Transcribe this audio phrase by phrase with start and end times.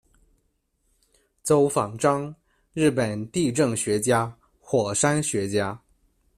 [1.45, 2.33] 诹访彰，
[2.73, 5.79] 日本地震学家、火山学家。